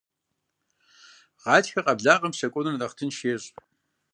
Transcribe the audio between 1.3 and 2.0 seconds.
Гъатхэ